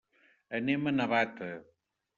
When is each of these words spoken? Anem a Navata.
Anem 0.61 0.89
a 0.91 0.95
Navata. 0.97 1.55